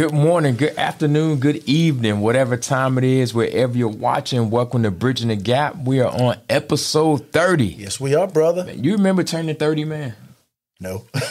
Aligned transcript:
Good 0.00 0.12
morning, 0.12 0.56
good 0.56 0.76
afternoon, 0.76 1.38
good 1.38 1.62
evening, 1.68 2.18
whatever 2.18 2.56
time 2.56 2.98
it 2.98 3.04
is, 3.04 3.32
wherever 3.32 3.78
you're 3.78 3.86
watching. 3.86 4.50
Welcome 4.50 4.82
to 4.82 4.90
Bridging 4.90 5.28
the 5.28 5.36
Gap. 5.36 5.76
We 5.84 6.00
are 6.00 6.10
on 6.10 6.36
episode 6.48 7.30
30. 7.30 7.64
Yes, 7.66 8.00
we 8.00 8.12
are, 8.16 8.26
brother. 8.26 8.72
You 8.72 8.94
remember 8.96 9.22
turning 9.22 9.54
30, 9.54 9.84
man? 9.84 10.14
No. 10.80 11.04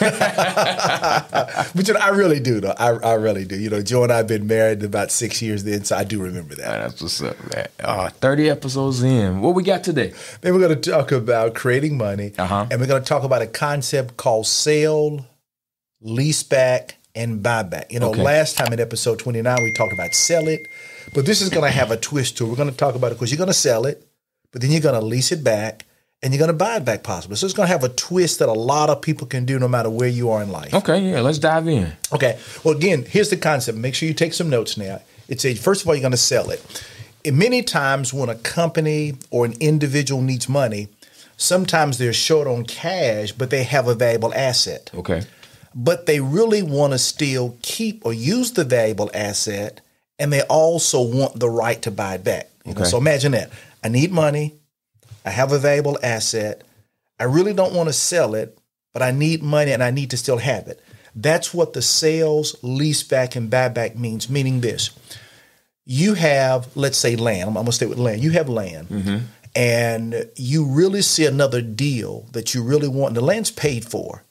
you 1.86 1.92
know, 1.92 2.00
I 2.00 2.08
really 2.14 2.40
do, 2.40 2.60
though. 2.60 2.72
I, 2.78 2.92
I 2.92 3.12
really 3.16 3.44
do. 3.44 3.54
You 3.54 3.68
know, 3.68 3.82
Joe 3.82 4.04
and 4.04 4.10
I 4.10 4.16
have 4.16 4.28
been 4.28 4.46
married 4.46 4.82
about 4.82 5.10
six 5.10 5.42
years 5.42 5.62
then, 5.64 5.84
so 5.84 5.96
I 5.96 6.04
do 6.04 6.22
remember 6.22 6.54
that. 6.54 6.78
That's 6.88 7.02
what's 7.02 7.20
up, 7.22 7.36
man. 7.54 7.68
Uh, 7.80 8.08
30 8.08 8.48
episodes 8.48 9.02
in. 9.02 9.42
What 9.42 9.54
we 9.54 9.62
got 9.62 9.84
today? 9.84 10.14
Then 10.40 10.54
we're 10.54 10.66
going 10.66 10.80
to 10.80 10.90
talk 10.90 11.12
about 11.12 11.54
creating 11.54 11.98
money, 11.98 12.32
Uh-huh. 12.38 12.66
and 12.70 12.80
we're 12.80 12.86
going 12.86 13.02
to 13.02 13.08
talk 13.08 13.24
about 13.24 13.42
a 13.42 13.46
concept 13.46 14.16
called 14.16 14.46
sale, 14.46 15.26
leaseback, 16.02 16.92
and 17.14 17.42
buyback. 17.42 17.90
You 17.90 18.00
know, 18.00 18.10
Okay. 18.10 18.22
last 18.22 18.56
time 18.56 18.72
in 18.72 18.80
episode 18.80 19.18
29, 19.18 19.62
we 19.62 19.72
talked 19.72 19.92
about 19.92 20.14
sell 20.14 20.48
it, 20.48 20.66
but 21.12 21.26
this 21.26 21.40
is 21.40 21.48
going 21.48 21.64
to 21.70 21.76
have 21.76 21.90
a 21.90 21.96
twist 21.96 22.36
to 22.38 22.44
it. 22.44 22.48
We're 22.48 22.56
going 22.56 22.70
to 22.70 22.76
talk 22.76 22.94
about 22.94 23.12
it 23.12 23.14
because 23.16 23.30
you're 23.30 23.38
going 23.38 23.48
to 23.48 23.54
sell 23.54 23.86
it, 23.86 24.06
but 24.52 24.62
then 24.62 24.70
you're 24.70 24.80
going 24.80 24.98
to 25.00 25.04
lease 25.04 25.30
it 25.32 25.44
back, 25.44 25.86
and 26.22 26.32
you're 26.32 26.38
going 26.38 26.48
to 26.48 26.54
buy 26.56 26.76
it 26.76 26.84
back 26.84 27.02
possibly. 27.02 27.36
So 27.36 27.44
it's 27.46 27.54
going 27.54 27.66
to 27.68 27.72
have 27.72 27.84
a 27.84 27.88
twist 27.90 28.38
that 28.38 28.48
a 28.48 28.52
lot 28.52 28.88
of 28.90 29.02
people 29.02 29.26
can 29.26 29.44
do 29.44 29.58
no 29.58 29.68
matter 29.68 29.90
where 29.90 30.08
you 30.08 30.30
are 30.30 30.42
in 30.42 30.50
life. 30.50 30.72
Okay, 30.72 31.10
yeah, 31.10 31.20
let's 31.20 31.38
dive 31.38 31.68
in. 31.68 31.92
Okay. 32.12 32.38
Well, 32.64 32.74
again, 32.76 33.04
here's 33.08 33.28
the 33.30 33.36
concept. 33.36 33.76
Make 33.78 33.94
sure 33.94 34.08
you 34.08 34.14
take 34.14 34.32
some 34.32 34.48
notes 34.48 34.76
now. 34.76 35.02
It's 35.28 35.44
a 35.44 35.54
first 35.54 35.82
of 35.82 35.88
all, 35.88 35.94
you're 35.94 36.00
going 36.02 36.12
to 36.12 36.16
sell 36.16 36.50
it. 36.50 36.62
And 37.26 37.38
many 37.38 37.62
times 37.62 38.12
when 38.12 38.28
a 38.28 38.34
company 38.34 39.14
or 39.30 39.44
an 39.46 39.54
individual 39.60 40.20
needs 40.22 40.48
money, 40.48 40.88
sometimes 41.36 41.98
they're 41.98 42.12
short 42.12 42.46
on 42.46 42.64
cash, 42.64 43.32
but 43.32 43.50
they 43.50 43.64
have 43.64 43.88
a 43.88 43.94
valuable 43.94 44.32
asset. 44.34 44.90
Okay. 44.94 45.22
But 45.74 46.06
they 46.06 46.20
really 46.20 46.62
want 46.62 46.92
to 46.92 46.98
still 46.98 47.56
keep 47.62 48.06
or 48.06 48.12
use 48.12 48.52
the 48.52 48.64
valuable 48.64 49.10
asset, 49.12 49.80
and 50.18 50.32
they 50.32 50.42
also 50.42 51.02
want 51.02 51.40
the 51.40 51.50
right 51.50 51.80
to 51.82 51.90
buy 51.90 52.14
it 52.14 52.24
back. 52.24 52.50
You 52.64 52.74
know, 52.74 52.80
Okay. 52.82 52.90
So 52.90 52.98
imagine 52.98 53.32
that. 53.32 53.50
I 53.82 53.88
need 53.88 54.12
money. 54.12 54.54
I 55.24 55.30
have 55.30 55.52
a 55.52 55.58
valuable 55.58 55.98
asset. 56.02 56.62
I 57.18 57.24
really 57.24 57.54
don't 57.54 57.74
want 57.74 57.88
to 57.88 57.92
sell 57.92 58.34
it, 58.34 58.58
but 58.92 59.02
I 59.02 59.10
need 59.10 59.42
money 59.42 59.72
and 59.72 59.82
I 59.82 59.90
need 59.90 60.10
to 60.10 60.16
still 60.16 60.38
have 60.38 60.68
it. 60.68 60.80
That's 61.14 61.54
what 61.54 61.72
the 61.72 61.82
sales, 61.82 62.56
leaseback, 62.62 63.36
and 63.36 63.50
buyback 63.50 63.96
means, 63.96 64.28
meaning 64.28 64.60
this. 64.60 64.90
You 65.84 66.14
have, 66.14 66.76
let's 66.76 66.98
say, 66.98 67.14
land. 67.16 67.42
I'm, 67.42 67.48
I'm 67.48 67.54
going 67.54 67.66
to 67.66 67.72
stay 67.72 67.86
with 67.86 67.98
land. 67.98 68.22
You 68.22 68.30
have 68.30 68.48
land, 68.48 68.88
mm-hmm. 68.88 69.18
and 69.54 70.28
you 70.36 70.66
really 70.66 71.02
see 71.02 71.26
another 71.26 71.60
deal 71.60 72.26
that 72.32 72.54
you 72.54 72.64
really 72.64 72.88
want, 72.88 73.10
and 73.10 73.16
the 73.16 73.24
land's 73.24 73.50
paid 73.50 73.84
for, 73.84 74.24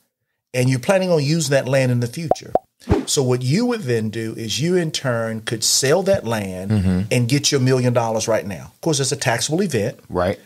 and 0.53 0.69
you're 0.69 0.79
planning 0.79 1.09
on 1.09 1.23
using 1.23 1.51
that 1.51 1.67
land 1.67 1.91
in 1.91 1.99
the 1.99 2.07
future. 2.07 2.53
So, 3.05 3.23
what 3.23 3.41
you 3.41 3.65
would 3.67 3.81
then 3.81 4.09
do 4.09 4.33
is 4.35 4.59
you, 4.59 4.75
in 4.75 4.91
turn, 4.91 5.41
could 5.41 5.63
sell 5.63 6.03
that 6.03 6.25
land 6.25 6.71
mm-hmm. 6.71 7.01
and 7.11 7.29
get 7.29 7.51
your 7.51 7.61
million 7.61 7.93
dollars 7.93 8.27
right 8.27 8.45
now. 8.45 8.71
Of 8.73 8.81
course, 8.81 8.99
it's 8.99 9.11
a 9.11 9.17
taxable 9.17 9.61
event 9.61 9.99
Right. 10.09 10.39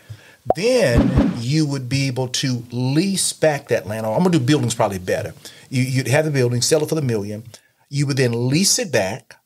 then 0.54 1.32
you 1.38 1.66
would 1.66 1.88
be 1.88 2.06
able 2.06 2.28
to 2.28 2.64
lease 2.70 3.32
back 3.32 3.68
that 3.68 3.86
land. 3.86 4.06
I'm 4.06 4.18
gonna 4.18 4.30
do 4.30 4.40
buildings 4.40 4.74
probably 4.74 4.98
better. 4.98 5.34
You, 5.68 5.82
you'd 5.82 6.08
have 6.08 6.24
the 6.24 6.30
building, 6.30 6.62
sell 6.62 6.82
it 6.82 6.88
for 6.88 6.94
the 6.94 7.02
million. 7.02 7.44
You 7.90 8.06
would 8.06 8.16
then 8.16 8.48
lease 8.48 8.78
it 8.78 8.92
back. 8.92 9.36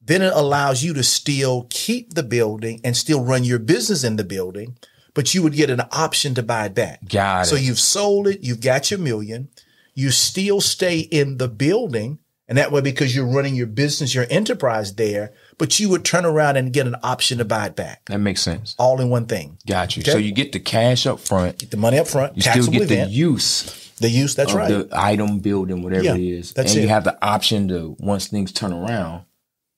Then 0.00 0.22
it 0.22 0.32
allows 0.34 0.82
you 0.82 0.92
to 0.94 1.02
still 1.02 1.66
keep 1.70 2.14
the 2.14 2.22
building 2.22 2.80
and 2.84 2.96
still 2.96 3.24
run 3.24 3.44
your 3.44 3.58
business 3.58 4.04
in 4.04 4.16
the 4.16 4.24
building, 4.24 4.76
but 5.14 5.34
you 5.34 5.42
would 5.42 5.54
get 5.54 5.70
an 5.70 5.80
option 5.92 6.34
to 6.34 6.42
buy 6.42 6.66
it 6.66 6.74
back. 6.74 7.08
Got 7.08 7.42
it. 7.42 7.46
So 7.46 7.56
you've 7.56 7.80
sold 7.80 8.28
it, 8.28 8.40
you've 8.42 8.60
got 8.60 8.90
your 8.90 9.00
million, 9.00 9.48
you 9.94 10.10
still 10.10 10.60
stay 10.60 10.98
in 10.98 11.38
the 11.38 11.48
building, 11.48 12.18
and 12.48 12.58
that 12.58 12.70
way 12.72 12.80
because 12.80 13.14
you're 13.14 13.26
running 13.26 13.54
your 13.54 13.66
business, 13.66 14.14
your 14.14 14.26
enterprise 14.28 14.94
there, 14.96 15.32
but 15.56 15.78
you 15.80 15.88
would 15.88 16.04
turn 16.04 16.24
around 16.24 16.56
and 16.56 16.72
get 16.72 16.86
an 16.86 16.96
option 17.02 17.38
to 17.38 17.44
buy 17.44 17.66
it 17.66 17.76
back. 17.76 18.04
That 18.06 18.18
makes 18.18 18.42
sense. 18.42 18.74
All 18.78 19.00
in 19.00 19.08
one 19.08 19.26
thing. 19.26 19.58
Got 19.66 19.96
you. 19.96 20.02
Okay. 20.02 20.10
So 20.10 20.18
you 20.18 20.32
get 20.32 20.52
the 20.52 20.60
cash 20.60 21.06
up 21.06 21.20
front. 21.20 21.58
Get 21.58 21.70
the 21.70 21.76
money 21.76 21.98
up 21.98 22.06
front, 22.06 22.36
You 22.36 22.42
still 22.42 22.66
get 22.66 22.88
the 22.88 23.06
use 23.06 23.92
The 23.98 24.10
use, 24.10 24.34
that's 24.34 24.52
right. 24.52 24.68
the 24.68 24.88
item, 24.92 25.38
building, 25.38 25.82
whatever 25.82 26.04
Yeah, 26.04 26.14
it 26.16 26.20
is. 26.20 26.52
that's 26.52 26.72
and 26.72 26.80
it. 26.80 26.82
you 26.82 26.88
have 26.88 27.04
the 27.04 27.16
option 27.24 27.68
to, 27.68 27.96
once 27.98 28.26
things 28.26 28.52
turn 28.52 28.72
around, 28.72 29.24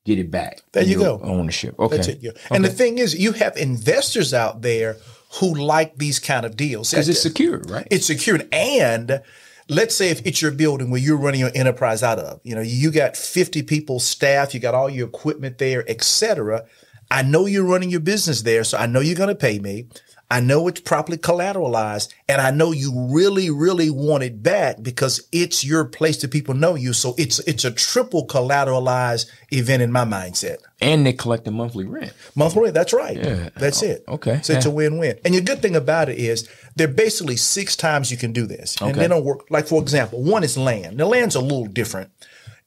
get 0.04 0.18
it 0.18 0.30
back. 0.30 0.62
There 0.72 0.82
you 0.82 0.98
go. 0.98 1.20
Ownership. 1.22 1.78
Okay. 1.78 1.96
It. 1.96 2.18
yeah. 2.22 2.30
And 2.50 2.64
the 2.64 2.70
thing 2.70 2.98
is, 2.98 3.14
you 3.14 3.32
have 3.32 3.56
investors 3.56 4.32
out 4.32 4.62
there 4.62 4.96
who 5.40 5.54
like 5.54 5.98
these 5.98 6.18
kind 6.18 6.46
of 6.46 6.56
deals. 6.56 6.90
Because 6.90 7.08
it's 7.08 7.20
secure, 7.22 7.58
right? 7.68 7.86
It's 7.90 8.06
secured. 8.06 8.48
And 8.52 9.20
let's 9.68 9.94
say 9.94 10.10
if 10.10 10.24
it's 10.26 10.40
your 10.40 10.52
building 10.52 10.90
where 10.90 11.00
you're 11.00 11.16
running 11.16 11.40
your 11.40 11.50
enterprise 11.54 12.02
out 12.02 12.18
of, 12.18 12.40
you 12.44 12.54
know, 12.54 12.60
you 12.60 12.90
got 12.90 13.16
50 13.16 13.62
people, 13.62 13.98
staff, 13.98 14.54
you 14.54 14.60
got 14.60 14.74
all 14.74 14.88
your 14.88 15.08
equipment 15.08 15.58
there, 15.58 15.84
etc. 15.88 16.64
I 17.10 17.22
know 17.22 17.46
you're 17.46 17.64
running 17.64 17.90
your 17.90 18.00
business 18.00 18.42
there, 18.42 18.64
so 18.64 18.78
I 18.78 18.86
know 18.86 19.00
you're 19.00 19.16
going 19.16 19.28
to 19.28 19.34
pay 19.34 19.58
me. 19.58 19.88
I 20.28 20.40
know 20.40 20.66
it's 20.66 20.80
properly 20.80 21.18
collateralized, 21.18 22.12
and 22.28 22.40
I 22.40 22.50
know 22.50 22.72
you 22.72 22.92
really, 23.12 23.48
really 23.48 23.90
want 23.90 24.24
it 24.24 24.42
back 24.42 24.82
because 24.82 25.26
it's 25.30 25.64
your 25.64 25.84
place 25.84 26.20
that 26.22 26.32
people 26.32 26.54
know 26.54 26.74
you. 26.74 26.92
So 26.92 27.14
it's 27.16 27.38
it's 27.40 27.64
a 27.64 27.70
triple 27.70 28.26
collateralized 28.26 29.26
event 29.52 29.82
in 29.82 29.92
my 29.92 30.04
mindset. 30.04 30.56
and 30.80 31.06
they 31.06 31.12
collect 31.12 31.44
the 31.44 31.50
monthly 31.52 31.84
rent. 31.84 32.12
Monthly 32.34 32.62
rent, 32.62 32.74
that's 32.74 32.92
right. 32.92 33.16
Yeah. 33.16 33.50
That's 33.56 33.82
it. 33.82 34.04
Oh, 34.08 34.14
okay. 34.14 34.40
So 34.42 34.52
it's 34.54 34.66
a 34.66 34.70
win-win. 34.70 35.18
And 35.24 35.34
the 35.34 35.40
good 35.40 35.62
thing 35.62 35.76
about 35.76 36.08
it 36.08 36.18
is 36.18 36.48
there 36.74 36.88
are 36.88 36.92
basically 36.92 37.36
six 37.36 37.76
times 37.76 38.10
you 38.10 38.16
can 38.16 38.32
do 38.32 38.46
this. 38.46 38.76
And 38.80 38.90
Okay. 38.90 39.00
they 39.00 39.08
don't 39.08 39.24
work 39.24 39.46
like 39.50 39.66
for 39.68 39.80
example, 39.80 40.22
one 40.22 40.42
is 40.44 40.58
land. 40.58 40.98
The 40.98 41.06
land's 41.06 41.36
a 41.36 41.40
little 41.40 41.66
different 41.66 42.10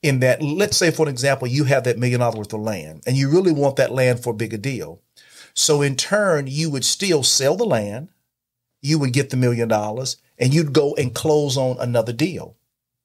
in 0.02 0.22
that 0.22 0.41
let's 0.41 0.78
say 0.78 0.91
for 0.91 1.03
an 1.03 1.09
example, 1.09 1.46
you 1.47 1.66
have 1.66 1.84
that 1.84 1.97
million 1.97 2.22
dollars 2.22 2.38
worth 2.38 2.53
of 2.53 2.62
land 2.62 3.03
and 3.06 3.18
you 3.18 3.30
really 3.30 3.52
want 3.52 3.76
that 3.76 3.91
land 3.91 4.24
for 4.24 4.30
a 4.31 4.34
bigger 4.36 4.58
deal. 4.58 5.02
So 5.59 5.81
in 5.81 5.97
turn, 5.97 6.47
you 6.47 6.70
would 6.70 6.86
still 6.86 7.22
sell 7.22 7.58
the 7.58 7.66
land, 7.66 8.08
you 8.81 8.97
would 8.97 9.12
get 9.12 9.30
the 9.30 9.36
million 9.36 9.68
dollars, 9.68 10.16
and 10.38 10.53
you'd 10.53 10.72
go 10.72 10.96
and 10.96 11.14
close 11.14 11.58
on 11.58 11.75
another 11.80 12.14
deal. 12.14 12.56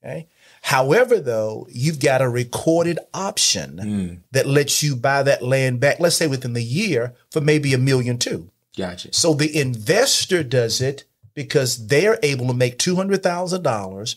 Okay. 0.04 0.28
However, 0.62 1.18
though, 1.18 1.66
you've 1.70 1.98
got 1.98 2.22
a 2.22 2.28
recorded 2.28 3.00
option 3.12 3.78
hmm. 3.78 4.14
that 4.30 4.46
lets 4.46 4.84
you 4.84 4.94
buy 4.94 5.24
that 5.24 5.42
land 5.42 5.80
back, 5.80 5.98
let's 5.98 6.14
say 6.14 6.28
within 6.28 6.52
the 6.52 6.62
year, 6.62 7.14
for 7.32 7.40
maybe 7.40 7.74
a 7.74 7.78
million 7.78 8.18
two. 8.18 8.50
Gotcha. 8.76 9.12
So 9.12 9.34
the 9.34 9.58
investor 9.58 10.44
does 10.44 10.80
it 10.80 11.04
because 11.34 11.88
they're 11.88 12.20
able 12.22 12.46
to 12.46 12.54
make 12.54 12.78
$200,000, 12.78 14.14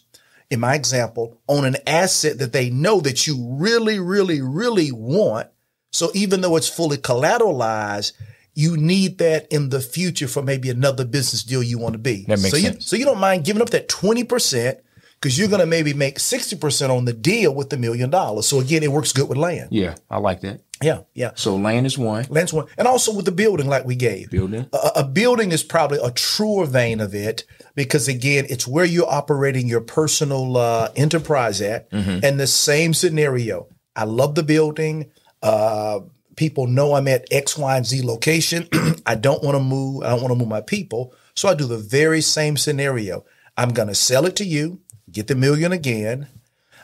in 0.51 0.59
my 0.59 0.75
example, 0.75 1.41
on 1.47 1.65
an 1.65 1.77
asset 1.87 2.37
that 2.37 2.53
they 2.53 2.69
know 2.69 2.99
that 2.99 3.25
you 3.25 3.57
really, 3.57 3.99
really, 3.99 4.41
really 4.41 4.91
want. 4.91 5.47
So 5.91 6.11
even 6.13 6.41
though 6.41 6.55
it's 6.55 6.67
fully 6.69 6.97
collateralized, 6.97 8.13
you 8.53 8.75
need 8.75 9.19
that 9.19 9.47
in 9.51 9.69
the 9.69 9.79
future 9.79 10.27
for 10.27 10.41
maybe 10.41 10.69
another 10.69 11.05
business 11.05 11.43
deal 11.43 11.61
you 11.61 11.77
want 11.77 11.93
to 11.93 11.99
be. 11.99 12.25
That 12.27 12.39
makes 12.39 12.51
so 12.51 12.57
You, 12.57 12.63
sense. 12.63 12.87
so 12.87 12.95
you 12.95 13.05
don't 13.05 13.19
mind 13.19 13.45
giving 13.45 13.61
up 13.61 13.69
that 13.69 13.87
20% 13.87 14.79
because 15.19 15.37
you're 15.37 15.47
going 15.47 15.59
to 15.61 15.65
maybe 15.67 15.93
make 15.93 16.17
60% 16.17 16.89
on 16.89 17.05
the 17.05 17.13
deal 17.13 17.53
with 17.53 17.69
the 17.69 17.77
million 17.77 18.09
dollars. 18.09 18.47
So 18.47 18.59
again, 18.59 18.83
it 18.83 18.91
works 18.91 19.13
good 19.13 19.29
with 19.29 19.37
land. 19.37 19.69
Yeah, 19.71 19.95
I 20.09 20.17
like 20.17 20.41
that. 20.41 20.61
Yeah, 20.81 21.01
yeah. 21.15 21.31
So 21.35 21.55
land 21.55 21.87
is 21.87 21.97
one. 21.97 22.25
Land's 22.29 22.53
one. 22.53 22.67
And 22.77 22.87
also 22.87 23.11
with 23.15 23.25
the 23.25 23.31
building, 23.31 23.67
like 23.67 23.85
we 23.85 23.95
gave. 23.95 24.29
Building. 24.29 24.67
A, 24.73 24.91
a 24.97 25.03
building 25.03 25.51
is 25.51 25.63
probably 25.63 25.97
a 26.03 26.11
truer 26.11 26.65
vein 26.67 26.99
of 26.99 27.15
it 27.15 27.45
because, 27.73 28.07
again, 28.07 28.45
it's 28.49 28.67
where 28.67 28.85
you're 28.85 29.09
operating 29.09 29.67
your 29.67 29.81
personal 29.81 30.55
uh, 30.57 30.89
enterprise 30.95 31.61
at. 31.61 31.87
And 31.91 32.39
the 32.39 32.45
same 32.47 32.93
scenario. 32.93 33.67
I 33.95 34.03
love 34.03 34.35
the 34.35 34.43
building. 34.43 35.11
Uh, 35.41 35.99
people 36.35 36.67
know 36.67 36.93
I'm 36.93 37.07
at 37.07 37.25
X, 37.31 37.57
Y, 37.57 37.77
and 37.77 37.85
Z 37.85 38.01
location. 38.03 38.67
I 39.05 39.15
don't 39.15 39.43
want 39.43 39.57
to 39.57 39.63
move. 39.63 40.03
I 40.03 40.09
don't 40.09 40.21
want 40.21 40.31
to 40.31 40.37
move 40.37 40.47
my 40.47 40.61
people. 40.61 41.13
So 41.35 41.47
I 41.49 41.53
do 41.53 41.65
the 41.65 41.77
very 41.77 42.21
same 42.21 42.57
scenario. 42.57 43.23
I'm 43.57 43.69
going 43.69 43.87
to 43.87 43.95
sell 43.95 44.25
it 44.25 44.35
to 44.37 44.45
you, 44.45 44.79
get 45.11 45.27
the 45.27 45.35
million 45.35 45.71
again. 45.71 46.27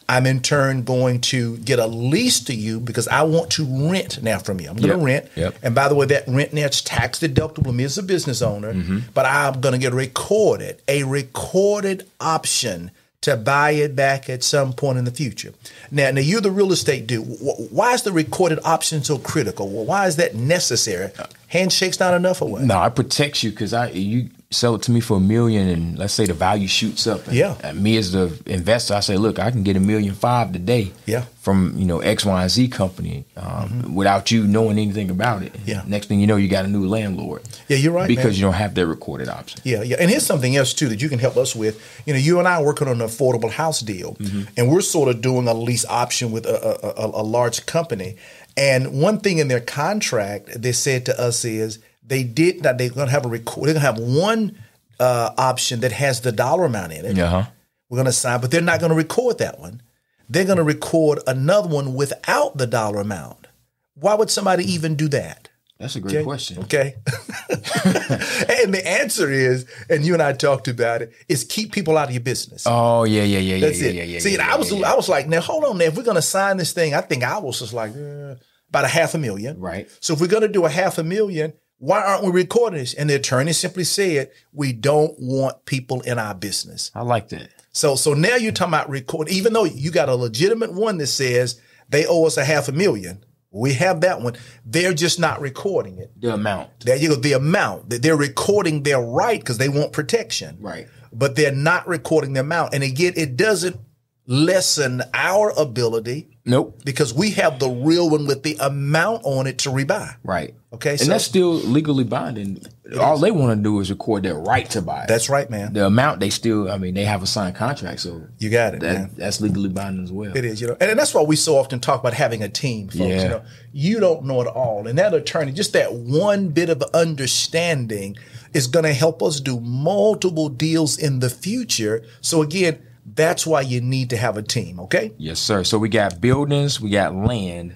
I'm 0.09 0.25
in 0.25 0.41
turn 0.41 0.84
going 0.84 1.22
to 1.22 1.58
get 1.59 1.80
a 1.80 1.88
lease 1.88 2.41
to 2.41 2.53
you 2.53 2.80
because 2.81 3.08
I 3.08 3.23
want 3.23 3.52
to 3.52 3.64
rent 3.90 4.22
now 4.22 4.38
from 4.38 4.59
you. 4.59 4.70
I'm 4.70 4.76
going 4.76 4.90
to 4.90 4.97
Yep. 4.97 5.06
rent. 5.06 5.29
Yep. 5.35 5.56
And 5.64 5.73
by 5.73 5.88
the 5.88 5.96
way, 5.96 6.06
that 6.08 6.28
rent 6.28 6.52
now 6.53 6.66
it's 6.66 6.82
tax 6.82 7.20
deductible 7.20 7.73
me 7.73 7.85
as 7.85 7.97
a 7.97 8.03
business 8.03 8.41
owner, 8.41 8.73
Mm-hmm. 8.73 8.99
but 9.14 9.26
I'm 9.26 9.61
going 9.61 9.72
to 9.73 9.79
get 9.79 9.94
recorded, 9.94 10.82
a 10.90 11.03
recorded 11.03 12.06
option 12.20 12.91
to 13.23 13.37
buy 13.37 13.72
it 13.72 13.96
back 13.96 14.29
at 14.29 14.43
some 14.43 14.73
point 14.73 14.97
in 14.97 15.05
the 15.05 15.11
future. 15.11 15.53
Now, 15.91 16.11
now 16.11 16.20
you're 16.22 16.41
the 16.41 16.52
real 16.52 16.72
estate 16.72 17.08
dude. 17.08 17.25
Why 17.72 17.93
is 17.93 18.03
the 18.03 18.11
recorded 18.11 18.59
option 18.66 19.03
so 19.03 19.17
critical? 19.17 19.70
Why 19.70 20.08
is 20.08 20.17
that 20.17 20.35
necessary? 20.35 21.11
Uh, 21.17 21.28
Handshake's 21.47 21.99
not 21.99 22.14
enough 22.14 22.41
or 22.41 22.49
what? 22.49 22.64
No, 22.64 22.84
it 22.84 22.96
protects 22.96 23.41
you 23.41 23.52
because 23.52 23.73
I 23.73 23.90
you 23.90 24.29
sell 24.53 24.76
it 24.76 24.82
to 24.84 24.91
me 24.91 25.00
for 25.02 25.17
a 25.17 25.20
million, 25.20 25.67
and 25.67 25.97
let's 25.97 26.14
say 26.14 26.26
the 26.26 26.34
value 26.34 26.67
shoots 26.67 27.08
up. 27.08 27.28
And, 27.28 27.35
Yeah. 27.35 27.55
and 27.64 27.82
me 27.84 27.97
as 27.97 28.11
the 28.11 28.32
investor, 28.46 28.94
I 28.94 29.00
say, 29.02 29.17
look, 29.17 29.40
I 29.40 29.52
can 29.52 29.64
get 29.64 29.76
a 29.76 29.79
million 29.79 30.14
five 30.14 30.53
today. 30.53 30.91
Yeah. 31.05 31.20
Mm-hmm. 31.22 31.28
From 31.44 31.73
you 31.76 31.84
know 31.84 32.00
X, 32.00 32.23
Y, 32.23 32.41
and 32.41 32.50
Z 32.50 32.70
company, 32.70 33.26
um, 33.35 33.94
without 33.96 34.32
you 34.32 34.47
knowing 34.47 34.78
anything 34.79 35.09
about 35.09 35.44
it. 35.44 35.53
Yeah. 35.66 35.82
Next 35.85 36.08
thing 36.08 36.22
you 36.22 36.28
know, 36.28 36.38
you 36.38 36.47
got 36.47 36.64
a 36.64 36.70
new 36.70 36.88
landlord. 36.88 37.41
Yeah, 37.67 37.76
you're 37.76 37.91
right, 37.91 38.08
Because 38.08 38.26
man. 38.28 38.35
you 38.35 38.41
don't 38.44 38.53
have 38.53 38.76
that 38.76 38.88
recorded 38.88 39.28
option. 39.28 39.59
Yeah, 39.66 39.82
yeah. 39.84 39.97
And 40.00 40.09
here's 40.09 40.26
something 40.26 40.56
else 40.56 40.73
too 40.73 40.88
that 40.88 41.02
you 41.02 41.09
can 41.09 41.20
help 41.20 41.35
us 41.35 41.53
with. 41.53 41.82
You 42.06 42.14
know, 42.14 42.20
you 42.20 42.40
and 42.40 42.47
I 42.47 42.56
are 42.56 42.64
working 42.64 42.88
on 42.88 43.02
an 43.02 43.06
affordable 43.08 43.52
house 43.52 43.82
deal, 43.82 44.16
and 44.56 44.72
we're 44.72 44.79
sort 44.79 45.09
of 45.09 45.20
doing 45.22 45.49
a 45.49 45.53
lease 45.53 45.85
option 45.90 46.32
with 46.32 46.46
a, 46.46 46.56
a, 46.56 47.03
a, 47.08 47.22
a 47.22 47.23
large 47.23 47.66
company. 47.66 48.16
And 48.56 49.02
one 49.02 49.20
thing 49.20 49.40
in 49.40 49.49
their 49.49 49.59
contract 49.59 50.61
they 50.61 50.72
said 50.72 51.06
to 51.08 51.20
us 51.20 51.44
is 51.44 51.79
they 52.05 52.23
did 52.23 52.64
that 52.64 52.78
they're 52.78 52.90
going 52.90 53.08
to 53.08 53.11
have 53.11 53.26
a 53.26 53.29
record. 53.29 53.67
They're 53.67 53.73
going 53.73 53.85
to 53.85 53.91
have 53.91 54.00
one 54.00 54.58
uh, 55.00 55.32
option 55.38 55.82
that 55.82 55.91
has 55.91 56.22
the 56.22 56.32
dollar 56.32 56.66
amount 56.66 56.94
in 56.94 57.05
it. 57.05 57.17
Yeah. 57.17 57.28
Huh? 57.28 57.44
We're 57.90 57.97
going 57.97 58.05
to 58.05 58.11
sign, 58.11 58.41
but 58.41 58.52
they're 58.52 58.61
not 58.61 58.79
going 58.79 58.91
to 58.91 58.96
record 58.96 59.38
that 59.40 59.59
one. 59.59 59.82
They're 60.29 60.46
going 60.46 60.58
to 60.58 60.64
record 60.64 61.20
another 61.28 61.67
one 61.67 61.94
without 61.94 62.58
the 62.58 62.66
dollar 62.66 63.02
amount. 63.02 63.47
Why 63.96 64.16
would 64.16 64.32
somebody 64.32 64.64
even 64.72 64.96
do 64.96 65.08
that? 65.09 65.50
That's 65.79 65.96
a 65.96 66.00
great 66.00 66.23
question. 66.23 66.59
Okay. 66.59 66.96
and 67.50 68.73
the 68.73 68.84
answer 68.85 69.29
is, 69.29 69.66
and 69.90 70.06
you 70.06 70.14
and 70.14 70.22
I 70.22 70.32
talked 70.32 70.67
about 70.67 71.02
it, 71.02 71.14
is 71.28 71.44
keep 71.44 71.73
people 71.73 71.97
out 71.97 72.08
of 72.08 72.14
your 72.14 72.22
business. 72.22 72.64
Oh 72.66 73.03
yeah, 73.03 73.23
yeah, 73.23 73.40
yeah, 73.40 73.56
yeah, 73.56 73.67
That's 73.67 73.82
yeah, 73.82 73.90
it. 73.90 73.96
yeah, 73.96 74.03
yeah. 74.03 74.20
See, 74.20 74.35
yeah, 74.35 74.53
I 74.53 74.56
was 74.56 74.72
yeah, 74.72 74.79
yeah. 74.79 74.91
I 74.91 74.96
was 74.96 75.09
like, 75.09 75.28
now 75.28 75.41
hold 75.41 75.66
on, 75.66 75.78
now 75.78 75.85
if 75.85 75.97
we're 75.97 76.03
gonna 76.03 76.22
sign 76.22 76.58
this 76.58 76.72
thing, 76.72 76.94
I 76.94 77.02
think 77.02 77.23
I 77.23 77.40
was 77.40 77.59
just 77.59 77.73
like 77.73 77.91
uh, 77.91 78.35
about 78.70 78.85
a 78.85 78.88
half 78.88 79.14
a 79.14 79.17
million. 79.17 79.59
Right. 79.59 79.90
So 79.99 80.14
if 80.14 80.22
we're 80.22 80.28
gonna 80.28 80.47
do 80.47 80.64
a 80.64 80.70
half 80.70 80.99
a 80.99 81.03
million, 81.03 81.53
why 81.84 82.02
aren't 82.02 82.24
we 82.24 82.32
recording 82.32 82.80
this? 82.80 82.94
And 82.94 83.09
the 83.09 83.16
attorney 83.16 83.52
simply 83.52 83.84
said, 83.84 84.32
we 84.53 84.72
don't 84.72 85.16
want 85.20 85.66
people 85.66 86.00
in 86.00 86.18
our 86.18 86.34
business. 86.34 86.90
I 86.96 87.02
like 87.02 87.28
that. 87.30 87.50
So 87.74 87.96
so 87.96 88.14
now 88.14 88.38
you're 88.38 88.53
talking 88.53 88.74
about 88.74 88.90
record, 88.90 89.28
even 89.28 89.52
though 89.52 89.66
you 89.66 89.91
got 89.91 90.08
a 90.08 90.16
legitimate 90.16 90.74
one 90.74 90.97
that 91.00 91.08
says 91.08 91.59
they 91.90 92.06
owe 92.06 92.26
us 92.26 92.38
a 92.38 92.46
half 92.46 92.70
a 92.70 92.72
million. 92.72 93.26
We 93.52 93.74
have 93.74 94.00
that 94.00 94.22
one. 94.22 94.35
They're 94.66 94.94
just 94.94 95.20
not 95.20 95.41
recording 95.41 95.97
it. 95.97 96.09
The 96.22 96.34
amount. 96.34 96.70
There 96.80 96.96
you 96.96 97.09
go. 97.09 97.16
The 97.16 97.34
amount 97.34 97.90
that 97.90 98.02
they're 98.02 98.16
recording 98.16 98.84
their 98.84 99.02
right 99.02 99.41
because 99.41 99.58
they 99.58 99.68
want 99.70 99.91
protection. 99.91 100.59
Right. 100.62 100.88
But 101.12 101.35
they're 101.35 101.52
not 101.52 101.85
recording 101.85 102.32
the 102.32 102.40
amount. 102.40 102.74
And 102.74 102.84
again, 102.84 103.12
it 103.18 103.35
doesn't 103.35 103.76
lessen 104.25 105.02
our 105.14 105.52
ability 105.58 106.29
Nope. 106.46 106.79
because 106.85 107.14
we 107.14 107.31
have 107.31 107.59
the 107.59 107.70
real 107.70 108.09
one 108.09 108.25
with 108.25 108.43
the 108.43 108.55
amount 108.59 109.22
on 109.25 109.47
it 109.47 109.58
to 109.59 109.70
rebuy. 109.70 110.16
Right. 110.23 110.55
Okay. 110.72 110.91
And 110.91 110.99
so 111.02 111.05
that's 111.08 111.25
still 111.25 111.52
legally 111.53 112.03
binding. 112.05 112.61
All 112.99 113.17
they 113.17 113.31
want 113.31 113.58
to 113.58 113.64
do 113.64 113.79
is 113.79 113.90
record 113.90 114.23
their 114.23 114.35
right 114.35 114.70
to 114.72 114.81
buy. 114.81 115.03
it. 115.03 115.08
that's 115.08 115.29
right, 115.29 115.49
man. 115.49 115.73
the 115.73 115.85
amount 115.85 116.20
they 116.20 116.29
still. 116.29 116.72
I 116.72 116.78
mean, 116.78 116.93
they 116.93 117.05
have 117.05 117.22
a 117.23 117.28
signed 117.28 117.55
contract, 117.55 117.99
so 118.02 118.22
You 118.40 118.49
got 118.49 118.75
it, 118.75 118.81
man. 118.81 118.93
that 118.96 119.16
that's 119.17 119.41
legally 119.41 119.70
binding 119.70 120.03
as 120.03 120.11
well. 120.11 120.35
It 120.35 120.46
is, 120.46 120.61
you 120.61 120.67
know, 120.67 120.78
and, 120.79 120.91
and 120.91 120.99
that's 120.99 121.14
why 121.14 121.22
we 121.23 121.35
so 121.35 121.58
often 121.58 121.79
talk 121.79 121.99
about 121.99 122.14
having 122.14 122.41
a 122.43 122.49
team, 122.49 122.87
folks. 122.90 122.99
Yeah. 122.99 123.23
You 123.23 123.29
know, 123.29 123.43
you 123.72 123.99
don't 123.99 124.25
know 124.25 124.41
it 124.41 124.47
all, 124.47 124.87
and 124.87 124.97
that 124.99 125.14
attorney, 125.14 125.52
just 125.52 125.73
that 125.73 125.93
one 125.93 126.49
bit 126.49 126.70
of 126.70 126.81
understanding, 126.93 128.16
is 128.53 128.67
going 128.67 128.85
to 128.85 128.93
help 128.93 129.22
us 129.23 129.40
do 129.40 129.59
multiple 129.59 130.49
deals 130.49 130.97
in 130.97 131.20
the 131.20 131.29
future. 131.29 132.03
So 132.22 132.41
again, 132.41 132.79
that's 133.05 133.46
why 133.46 133.61
you 133.61 133.82
need 133.82 134.09
to 134.11 134.17
have 134.17 134.38
a 134.38 134.41
team. 134.41 134.79
Okay. 134.82 135.11
Yes, 135.17 135.40
sir. 135.40 135.64
So 135.64 135.78
we 135.78 135.90
got 135.90 136.22
buildings, 136.22 136.79
we 136.79 136.90
got 136.90 137.16
land. 137.16 137.76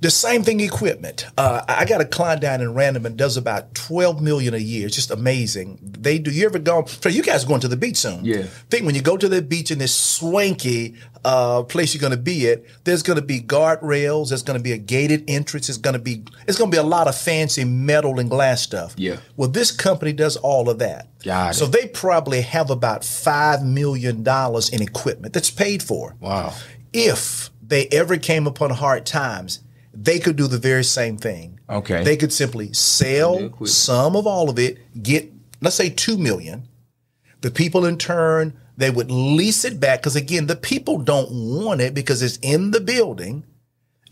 The 0.00 0.10
same 0.10 0.42
thing, 0.42 0.60
equipment. 0.60 1.26
Uh, 1.38 1.62
I 1.68 1.84
got 1.84 2.00
a 2.00 2.04
client 2.04 2.40
down 2.42 2.60
in 2.60 2.74
Random 2.74 3.06
and 3.06 3.16
does 3.16 3.36
about 3.36 3.74
twelve 3.74 4.20
million 4.20 4.54
a 4.54 4.58
year. 4.58 4.86
It's 4.86 4.94
just 4.96 5.10
amazing. 5.10 5.78
They 5.82 6.18
do. 6.18 6.30
You 6.30 6.46
ever 6.46 6.58
go? 6.58 6.84
So 6.86 7.08
you 7.08 7.22
guys 7.22 7.44
going 7.44 7.60
to 7.62 7.68
the 7.68 7.76
beach 7.76 7.96
soon? 7.96 8.24
Yeah. 8.24 8.44
Think 8.70 8.84
when 8.86 8.94
you 8.94 9.02
go 9.02 9.16
to 9.16 9.28
the 9.28 9.42
beach 9.42 9.70
in 9.70 9.78
this 9.78 9.94
swanky 9.94 10.94
uh, 11.24 11.62
place 11.64 11.94
you're 11.94 12.00
going 12.00 12.12
to 12.12 12.16
be 12.16 12.48
at, 12.50 12.62
there's 12.84 13.02
going 13.02 13.18
to 13.18 13.24
be 13.24 13.40
guardrails. 13.40 14.28
There's 14.28 14.42
going 14.42 14.58
to 14.58 14.62
be 14.62 14.72
a 14.72 14.78
gated 14.78 15.24
entrance. 15.28 15.68
It's 15.68 15.78
going 15.78 15.94
to 15.94 16.00
be 16.02 16.24
it's 16.46 16.58
going 16.58 16.70
to 16.70 16.74
be 16.74 16.80
a 16.80 16.82
lot 16.86 17.08
of 17.08 17.16
fancy 17.16 17.64
metal 17.64 18.18
and 18.20 18.28
glass 18.30 18.62
stuff. 18.62 18.94
Yeah. 18.96 19.16
Well, 19.36 19.48
this 19.48 19.70
company 19.72 20.12
does 20.12 20.36
all 20.36 20.68
of 20.68 20.78
that. 20.80 21.08
Got 21.24 21.54
so 21.56 21.64
it. 21.64 21.72
they 21.72 21.88
probably 21.88 22.42
have 22.42 22.70
about 22.70 23.04
five 23.04 23.64
million 23.64 24.22
dollars 24.22 24.68
in 24.68 24.82
equipment 24.82 25.32
that's 25.34 25.50
paid 25.50 25.82
for 25.82 26.14
Wow. 26.20 26.52
if 26.92 27.50
they 27.66 27.86
ever 27.88 28.16
came 28.16 28.46
upon 28.46 28.70
hard 28.70 29.04
times, 29.06 29.60
they 30.02 30.18
could 30.18 30.36
do 30.36 30.46
the 30.46 30.58
very 30.58 30.84
same 30.84 31.16
thing. 31.16 31.58
Okay. 31.68 32.04
They 32.04 32.16
could 32.16 32.32
simply 32.32 32.72
sell 32.72 33.52
some 33.64 34.16
of 34.16 34.26
all 34.26 34.50
of 34.50 34.58
it, 34.58 34.78
get 35.02 35.32
let's 35.60 35.76
say 35.76 35.88
2 35.88 36.18
million. 36.18 36.68
The 37.40 37.50
people 37.50 37.84
in 37.84 37.98
turn, 37.98 38.58
they 38.76 38.90
would 38.90 39.10
lease 39.10 39.64
it 39.64 39.80
back 39.80 40.02
cuz 40.02 40.16
again, 40.16 40.46
the 40.46 40.56
people 40.56 40.98
don't 40.98 41.30
want 41.30 41.80
it 41.80 41.94
because 41.94 42.22
it's 42.22 42.38
in 42.42 42.70
the 42.70 42.80
building. 42.80 43.44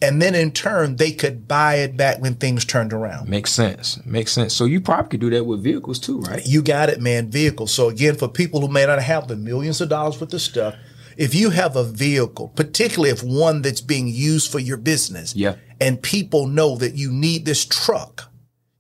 And 0.03 0.21
then 0.21 0.35
in 0.35 0.51
turn, 0.51 0.97
they 0.97 1.13
could 1.13 1.49
buy 1.49 1.77
it 1.77 1.97
back 1.97 2.21
when 2.21 2.35
things 2.35 2.65
turned 2.65 2.93
around. 2.93 3.29
Makes 3.29 3.53
sense. 3.53 3.99
Makes 4.05 4.33
sense. 4.33 4.53
So 4.53 4.67
you 4.67 4.81
probably 4.81 5.09
could 5.11 5.21
do 5.21 5.31
that 5.31 5.45
with 5.45 5.63
vehicles 5.63 5.99
too, 5.99 6.21
right? 6.21 6.45
You 6.45 6.63
got 6.63 6.91
it, 6.91 7.01
man. 7.01 7.31
Vehicles. 7.31 7.73
So 7.73 7.89
again, 7.89 8.17
for 8.17 8.29
people 8.29 8.61
who 8.61 8.69
may 8.69 8.85
not 8.85 9.01
have 9.01 9.29
the 9.29 9.37
millions 9.37 9.81
of 9.81 9.89
dollars 9.89 10.21
worth 10.21 10.35
of 10.35 10.43
stuff, 10.43 10.75
if 11.17 11.35
you 11.35 11.51
have 11.51 11.77
a 11.77 11.85
vehicle, 11.85 12.49
particularly 12.57 13.11
if 13.11 13.23
one 13.23 13.63
that's 13.63 13.81
being 13.81 14.09
used 14.09 14.51
for 14.51 14.59
your 14.59 14.77
business, 14.77 15.35
Yeah. 15.35 15.57
and 15.81 16.03
people 16.03 16.47
know 16.47 16.77
that 16.77 16.95
you 16.97 17.11
need 17.13 17.45
this 17.45 17.65
truck, 17.65 18.31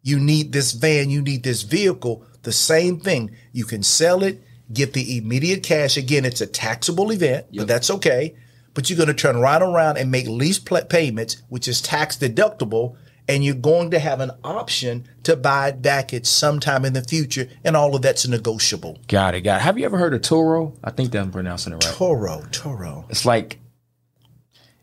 you 0.02 0.18
need 0.18 0.52
this 0.52 0.72
van, 0.72 1.10
you 1.10 1.22
need 1.22 1.42
this 1.42 1.62
vehicle, 1.62 2.24
the 2.42 2.52
same 2.52 3.00
thing. 3.00 3.30
You 3.52 3.64
can 3.64 3.82
sell 3.82 4.22
it, 4.22 4.42
get 4.72 4.92
the 4.92 5.16
immediate 5.16 5.62
cash. 5.62 5.96
Again, 5.96 6.24
it's 6.24 6.40
a 6.40 6.46
taxable 6.46 7.10
event, 7.10 7.46
but 7.54 7.66
that's 7.68 7.90
okay. 7.90 8.34
But 8.74 8.90
you're 8.90 8.96
going 8.96 9.06
to 9.08 9.14
turn 9.14 9.36
right 9.38 9.62
around 9.62 9.98
and 9.98 10.10
make 10.10 10.26
lease 10.26 10.58
pl- 10.58 10.84
payments, 10.84 11.36
which 11.48 11.68
is 11.68 11.80
tax 11.80 12.16
deductible, 12.16 12.96
and 13.28 13.44
you're 13.44 13.54
going 13.54 13.90
to 13.90 13.98
have 13.98 14.20
an 14.20 14.30
option 14.42 15.06
to 15.22 15.36
buy 15.36 15.68
it 15.68 15.82
back 15.82 16.12
at 16.12 16.26
some 16.26 16.60
time 16.60 16.84
in 16.84 16.92
the 16.92 17.02
future, 17.02 17.48
and 17.64 17.76
all 17.76 17.94
of 17.94 18.02
that's 18.02 18.26
negotiable. 18.26 18.98
Got 19.08 19.34
it. 19.34 19.42
Got 19.42 19.56
it. 19.56 19.62
Have 19.62 19.78
you 19.78 19.84
ever 19.84 19.98
heard 19.98 20.14
of 20.14 20.22
Toro? 20.22 20.74
I 20.82 20.90
think 20.90 21.12
that 21.12 21.20
I'm 21.22 21.30
pronouncing 21.30 21.72
it 21.72 21.76
right. 21.76 21.94
Toro, 21.94 22.44
Toro. 22.52 23.06
It's 23.08 23.24
like, 23.24 23.58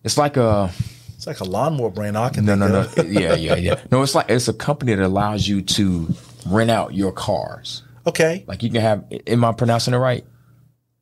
it's 0.03 0.17
like 0.17 0.37
a 0.37 0.71
It's 1.15 1.27
like 1.27 1.39
a 1.39 1.43
lawnmower 1.45 1.91
brand. 1.91 2.17
I 2.17 2.29
can 2.29 2.45
no, 2.45 2.57
think 2.57 2.71
no, 2.71 2.79
of. 2.81 2.97
no. 2.97 3.03
yeah, 3.19 3.35
yeah, 3.35 3.55
yeah. 3.55 3.79
No, 3.91 4.01
it's 4.01 4.15
like 4.15 4.29
it's 4.29 4.47
a 4.47 4.53
company 4.53 4.95
that 4.95 5.05
allows 5.05 5.47
you 5.47 5.61
to 5.61 6.07
rent 6.47 6.71
out 6.71 6.95
your 6.95 7.11
cars. 7.11 7.83
Okay. 8.07 8.43
Like 8.47 8.63
you 8.63 8.71
can 8.71 8.81
have. 8.81 9.05
Am 9.27 9.45
I 9.45 9.51
pronouncing 9.51 9.93
it 9.93 9.97
right? 9.97 10.25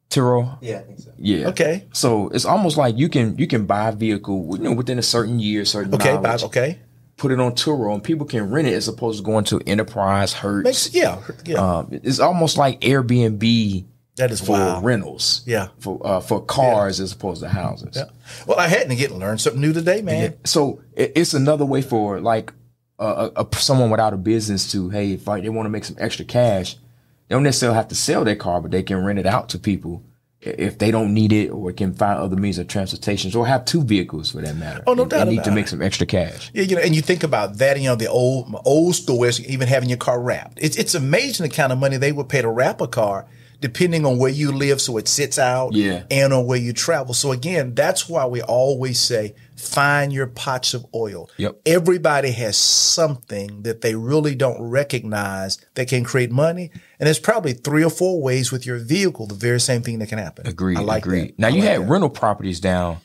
Toro. 0.10 0.58
Yeah, 0.62 0.80
I 0.80 0.82
think 0.82 1.00
so. 1.00 1.12
Yeah. 1.18 1.48
Okay. 1.50 1.88
So 1.94 2.30
it's 2.30 2.44
almost 2.44 2.78
like 2.78 2.98
you 2.98 3.08
can 3.10 3.38
you 3.38 3.48
can 3.48 3.66
buy 3.66 3.90
a 3.90 3.92
vehicle 3.94 4.58
you 4.58 4.64
know 4.64 4.74
within 4.74 5.00
a 5.00 5.04
certain 5.04 5.40
year, 5.40 5.64
certain 5.66 5.94
Okay. 5.94 6.18
Buy, 6.18 6.38
okay. 6.44 6.80
Put 7.20 7.32
it 7.32 7.40
on 7.40 7.52
Turo, 7.52 7.94
and 7.94 8.04
people 8.04 8.26
can 8.26 8.50
rent 8.50 8.68
it 8.68 8.74
as 8.74 8.88
opposed 8.88 9.20
to 9.20 9.24
going 9.24 9.44
to 9.46 9.62
Enterprise, 9.68 10.34
Hertz. 10.34 10.64
Makes 10.64 10.96
yeah. 10.96 11.22
Yeah. 11.46 11.78
um, 11.78 11.90
it's 11.92 12.20
almost 12.20 12.58
like 12.58 12.82
Airbnb 12.82 13.86
that 14.16 14.32
is 14.32 14.42
for 14.42 14.52
wow. 14.52 14.82
rentals. 14.82 15.44
Yeah. 15.46 15.70
For 15.80 16.00
uh, 16.06 16.20
for 16.20 16.44
cars 16.44 17.00
as 17.00 17.14
opposed 17.14 17.42
to 17.42 17.50
houses. 17.50 17.96
Yeah. 17.96 18.06
Well, 18.48 18.60
I 18.60 18.68
hadn't 18.68 18.96
get 18.98 19.12
learned 19.12 19.42
something 19.42 19.62
new 19.62 19.74
today, 19.74 20.02
man. 20.02 20.36
So 20.46 20.82
it, 20.94 21.14
it's 21.16 21.34
another 21.34 21.66
way 21.66 21.82
for 21.82 22.20
like 22.20 22.52
uh, 23.00 23.30
a, 23.36 23.46
a, 23.46 23.56
someone 23.56 23.90
without 23.90 24.14
a 24.14 24.18
business 24.18 24.72
to 24.72 24.90
hey, 24.90 25.14
if 25.14 25.28
like, 25.28 25.44
they 25.44 25.50
want 25.50 25.68
to 25.68 25.70
make 25.70 25.86
some 25.86 25.96
extra 26.00 26.26
cash, 26.26 26.76
they 26.76 27.36
don't 27.36 27.44
necessarily 27.44 27.78
have 27.78 27.88
to 27.90 27.96
sell 27.96 28.26
their 28.26 28.36
car, 28.36 28.60
but 28.62 28.72
they 28.72 28.84
can 28.84 29.04
rent 29.06 29.20
it 29.20 29.26
out 29.26 29.50
to 29.50 29.60
people 29.60 30.04
if 30.42 30.78
they 30.78 30.90
don't 30.90 31.14
need 31.14 31.34
it 31.34 31.50
or 31.50 31.72
can 31.74 31.94
find 31.94 32.18
other 32.18 32.38
means 32.38 32.58
of 32.58 32.68
transportation 32.68 33.36
or 33.36 33.46
have 33.46 33.66
two 33.66 33.84
vehicles 33.84 34.32
for 34.32 34.42
that 34.42 34.56
matter. 34.56 34.82
Oh, 34.88 34.94
no 34.94 35.06
doubt 35.06 35.26
They 35.26 35.36
need 35.36 35.44
to 35.44 35.52
make 35.52 35.68
some 35.68 35.82
extra 35.82 36.08
cash. 36.08 36.50
Yeah, 36.54 36.64
you 36.64 36.76
know, 36.76 36.82
and 36.82 36.96
you 36.96 37.02
think 37.02 37.24
about 37.24 37.58
that, 37.58 37.78
you 37.80 37.88
know, 37.88 37.96
the 37.96 38.08
old 38.08 38.56
old 38.64 38.96
ways, 39.10 39.46
even 39.46 39.68
having 39.68 39.90
your 39.90 39.98
car 39.98 40.20
wrapped. 40.20 40.60
It's 40.62 40.78
it's 40.78 40.96
amazing 40.96 41.50
the 41.50 41.54
kind 41.54 41.74
of 41.74 41.78
money 41.78 41.98
they 41.98 42.14
would 42.14 42.30
pay 42.30 42.42
to 42.42 42.50
wrap 42.50 42.80
a 42.80 42.88
car, 42.88 43.28
depending 43.62 44.06
on 44.06 44.18
where 44.18 44.32
you 44.32 44.52
live, 44.52 44.80
so 44.80 44.98
it 44.98 45.08
sits 45.08 45.38
out, 45.38 45.74
Yeah. 45.74 46.04
and 46.10 46.32
on 46.34 46.46
where 46.46 46.58
you 46.60 46.72
travel. 46.74 47.14
So 47.14 47.32
again, 47.32 47.76
that's 47.76 48.08
why 48.08 48.26
we 48.26 48.42
always 48.42 49.00
say 49.00 49.36
find 49.58 50.14
your 50.14 50.28
pots 50.28 50.74
of 50.74 50.86
oil. 50.96 51.30
Yep. 51.38 51.60
Everybody 51.66 52.32
has 52.32 52.56
something 52.58 53.64
that 53.64 53.82
they 53.82 53.96
really 53.96 54.34
don't 54.36 54.62
recognize 54.62 55.58
that 55.76 55.88
can 55.90 56.04
create 56.04 56.32
money, 56.32 56.72
and 57.00 57.08
there's 57.08 57.20
probably 57.20 57.54
three 57.54 57.84
or 57.84 57.90
four 57.90 58.22
ways 58.22 58.52
with 58.52 58.66
your 58.66 58.78
vehicle 58.78 59.28
the 59.28 59.36
very 59.36 59.60
same 59.60 59.82
thing 59.82 60.00
that 60.00 60.08
can 60.10 60.18
happen. 60.18 60.48
Agreed. 60.48 60.78
I 60.78 60.82
like 60.82 61.04
agreed. 61.06 61.30
that. 61.32 61.40
Now 61.40 61.48
I 61.48 61.50
you 61.52 61.60
like 61.62 61.70
had 61.70 61.82
that. 61.82 61.90
rental 61.90 62.10
properties 62.10 62.60
down. 62.60 62.98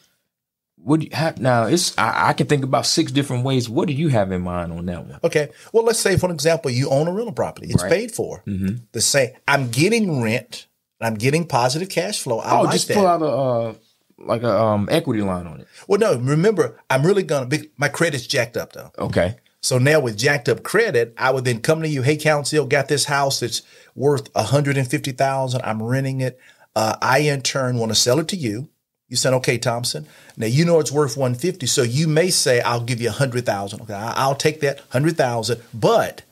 What 0.85 1.01
do 1.01 1.07
you 1.07 1.17
have 1.17 1.41
now? 1.41 1.65
It's 1.65 1.97
I, 1.99 2.29
I 2.29 2.33
can 2.35 2.47
think 2.47 2.63
about 2.63 2.85
six 2.87 3.11
different 3.11 3.45
ways. 3.45 3.69
What 3.69 3.89
do 3.89 3.95
you 3.95 4.09
have 4.09 4.31
in 4.33 4.43
mind 4.43 4.71
on 4.73 4.85
that 4.87 5.07
one? 5.07 5.19
Okay. 5.25 5.49
Well, 5.73 5.83
let's 5.85 5.99
say, 5.99 6.17
for 6.19 6.31
example, 6.31 6.71
you 6.71 6.91
own 6.91 7.09
a 7.09 7.13
rental 7.13 7.33
property. 7.33 7.69
It's 7.71 7.83
Right. 7.83 7.91
paid 7.91 8.13
for. 8.13 8.43
Mm-hmm. 8.47 8.77
The 8.93 9.01
same. 9.01 9.31
I'm 9.49 9.71
getting 9.71 10.23
rent. 10.23 10.67
I'm 11.01 11.15
getting 11.15 11.47
positive 11.47 11.89
cash 11.89 12.21
flow. 12.21 12.39
I 12.39 12.59
Oh, 12.59 12.63
like 12.63 12.73
just 12.75 12.89
that. 12.89 12.95
pull 12.95 13.07
out 13.07 13.23
a 13.23 13.27
uh, 13.27 13.75
like 14.19 14.43
a 14.43 14.59
um 14.61 14.89
equity 14.91 15.23
line 15.23 15.47
on 15.47 15.61
it. 15.61 15.67
well, 15.89 15.99
no, 15.99 16.17
remember, 16.17 16.79
I'm 16.91 17.05
really 17.05 17.23
gonna 17.23 17.47
be. 17.47 17.71
My 17.79 17.89
credit's 17.89 18.27
jacked 18.27 18.57
up 18.57 18.73
though. 18.75 18.93
Okay. 18.99 19.37
So 19.61 19.79
now 19.79 19.99
with 20.01 20.19
jacked 20.19 20.51
up 20.51 20.63
credit, 20.63 21.15
I 21.17 21.31
would 21.31 21.47
then 21.47 21.61
come 21.63 21.81
to 21.81 21.89
you, 21.89 22.03
hey, 22.03 22.19
council, 22.19 22.67
got 22.67 22.89
this 22.89 23.07
house 23.07 23.41
that's 23.41 23.63
worth 23.95 24.29
150000 24.35 25.63
I'm 25.63 25.83
renting 25.83 26.21
it. 26.21 26.39
Uh, 26.77 26.97
I 27.01 27.19
in 27.21 27.41
turn 27.43 27.79
want 27.79 27.91
to 27.91 27.95
sell 27.95 28.19
it 28.19 28.29
to 28.29 28.37
you. 28.37 28.69
You 29.15 29.17
said, 29.17 29.33
okay, 29.35 29.59
Thompson. 29.59 30.09
Now 30.37 30.49
you 30.49 30.65
know 30.65 30.81
it's 30.81 30.91
worth 30.91 31.17
150. 31.17 31.67
So 31.67 31.83
you 31.83 32.09
may 32.09 32.31
say, 32.31 32.61
I'll 32.61 32.83
give 32.83 33.01
you 33.01 33.11
100000 33.11 33.83
Okay, 33.83 33.95
I'll 33.95 34.35
take 34.35 34.59
that 34.63 34.81
100000 34.93 35.63
but 35.73 36.23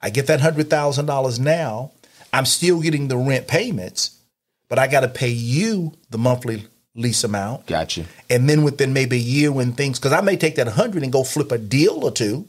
I 0.00 0.08
get 0.08 0.26
that 0.28 0.40
$100,000 0.40 1.38
now. 1.38 1.90
I'm 2.32 2.46
still 2.46 2.80
getting 2.80 3.08
the 3.08 3.18
rent 3.18 3.46
payments, 3.46 4.18
but 4.70 4.78
I 4.78 4.86
got 4.86 5.00
to 5.00 5.08
pay 5.08 5.28
you 5.28 5.92
the 6.08 6.16
monthly 6.16 6.66
lease 6.94 7.24
amount. 7.24 7.66
Gotcha. 7.66 8.06
And 8.30 8.48
then 8.48 8.62
within 8.62 8.94
maybe 8.94 9.16
a 9.16 9.20
year 9.20 9.52
when 9.52 9.72
things, 9.72 9.98
because 9.98 10.14
I 10.14 10.22
may 10.22 10.38
take 10.38 10.56
that 10.56 10.66
100 10.66 11.02
and 11.02 11.12
go 11.12 11.24
flip 11.24 11.52
a 11.52 11.58
deal 11.58 12.02
or 12.02 12.10
two. 12.10 12.48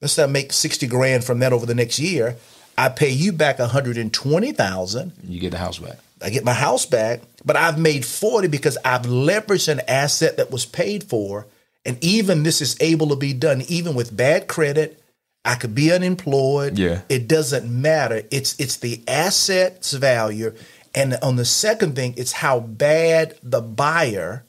Let's 0.00 0.14
say 0.14 0.24
I 0.24 0.26
make 0.26 0.52
60 0.52 0.88
grand 0.88 1.22
from 1.22 1.38
that 1.38 1.52
over 1.52 1.64
the 1.64 1.76
next 1.76 2.00
year. 2.00 2.34
I 2.76 2.88
pay 2.88 3.10
you 3.10 3.30
back 3.30 3.60
120,000. 3.60 5.12
You 5.22 5.38
get 5.38 5.52
the 5.52 5.58
house 5.58 5.78
back. 5.78 5.98
I 6.22 6.30
get 6.30 6.44
my 6.44 6.52
house 6.52 6.86
back, 6.86 7.20
but 7.44 7.56
I've 7.56 7.78
made 7.78 8.04
40 8.04 8.48
because 8.48 8.76
I've 8.84 9.02
leveraged 9.02 9.68
an 9.68 9.80
asset 9.88 10.36
that 10.36 10.50
was 10.50 10.66
paid 10.66 11.04
for. 11.04 11.46
And 11.84 12.02
even 12.04 12.42
this 12.42 12.60
is 12.60 12.76
able 12.80 13.08
to 13.08 13.16
be 13.16 13.32
done 13.32 13.62
even 13.68 13.94
with 13.94 14.16
bad 14.16 14.48
credit. 14.48 15.02
I 15.44 15.54
could 15.54 15.74
be 15.74 15.90
unemployed. 15.90 16.78
Yeah. 16.78 17.00
It 17.08 17.26
doesn't 17.26 17.70
matter. 17.70 18.22
It's 18.30 18.58
it's 18.60 18.76
the 18.76 19.02
asset's 19.08 19.92
value. 19.92 20.54
And 20.94 21.16
on 21.22 21.36
the 21.36 21.44
second 21.44 21.96
thing, 21.96 22.14
it's 22.16 22.32
how 22.32 22.60
bad 22.60 23.38
the 23.42 23.62
buyer 23.62 24.44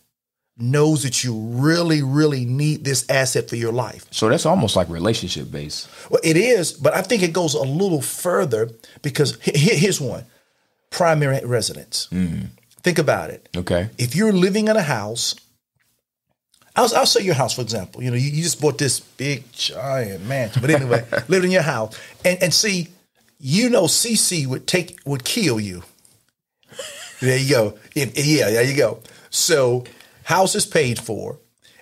knows 0.57 1.03
that 1.03 1.24
you 1.24 1.33
really, 1.36 2.01
really 2.01 2.45
need 2.45 2.83
this 2.83 3.10
asset 3.10 3.50
for 3.50 3.55
your 3.55 3.71
life. 3.71 4.05
So 4.12 4.29
that's 4.29 4.45
almost 4.45 4.75
like 4.75 4.89
relationship 4.89 5.51
based. 5.51 5.89
Well, 6.10 6.21
it 6.24 6.38
is, 6.38 6.74
but 6.74 6.93
I 6.93 7.01
think 7.01 7.24
it 7.24 7.33
goes 7.33 7.53
a 7.53 7.62
little 7.62 8.01
further 8.01 8.69
because 9.01 9.38
here's 9.43 10.01
one 10.01 10.25
primary 10.89 11.43
residence. 11.45 12.07
Mm. 12.12 12.50
Think 12.83 12.97
about 12.97 13.29
it. 13.29 13.47
Okay. 13.55 13.89
If 13.97 14.15
you're 14.15 14.33
living 14.33 14.67
in 14.67 14.75
a 14.75 14.81
house, 14.81 15.35
I'll, 16.75 16.89
I'll 16.95 17.05
say 17.05 17.21
your 17.21 17.35
house, 17.35 17.53
for 17.53 17.61
example. 17.61 18.01
You 18.01 18.11
know, 18.11 18.17
you, 18.17 18.29
you 18.29 18.43
just 18.43 18.61
bought 18.61 18.77
this 18.77 19.00
big 19.00 19.51
giant 19.51 20.25
mansion, 20.25 20.61
but 20.61 20.71
anyway, 20.71 21.05
lived 21.27 21.45
in 21.45 21.51
your 21.51 21.61
house, 21.61 22.00
and 22.23 22.41
and 22.41 22.53
see, 22.53 22.88
you 23.39 23.69
know, 23.69 23.83
CC 23.83 24.47
would 24.47 24.67
take 24.67 25.00
would 25.05 25.23
kill 25.23 25.59
you. 25.59 25.83
There 27.19 27.38
you 27.38 27.50
go. 27.50 27.77
If, 27.95 28.17
yeah, 28.17 28.50
there 28.50 28.63
you 28.63 28.75
go. 28.75 29.00
So, 29.29 29.83
house 30.23 30.55
is 30.55 30.65
paid 30.65 30.97
for, 30.97 31.38